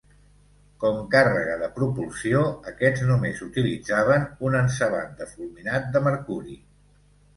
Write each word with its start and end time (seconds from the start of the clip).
Com 0.83 0.95
càrrega 1.15 1.57
de 1.63 1.67
propulsió 1.75 2.41
aquests 2.73 3.03
només 3.11 3.43
utilitzaven 3.49 4.27
un 4.49 4.59
encebat 4.61 5.15
de 5.21 5.29
fulminat 5.35 5.91
de 5.97 6.03
mercuri. 6.11 6.61